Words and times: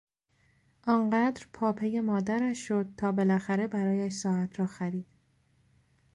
آن 0.87 1.09
قدر 1.09 1.45
پاپی 1.53 1.99
مادرش 1.99 2.67
شد 2.67 2.85
تا 2.97 3.11
بالاخره 3.11 3.67
برایش 3.67 4.13
ساعت 4.13 4.59
را 4.59 4.65
خرید. 4.67 5.07